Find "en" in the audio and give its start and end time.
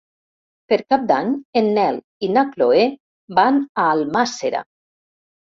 1.61-1.69